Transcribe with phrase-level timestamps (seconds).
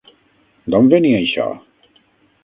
[0.75, 1.45] D'on venia això?